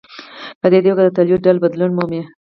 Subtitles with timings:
[0.61, 2.21] په دې توګه د تولید ډول بدلون مومي.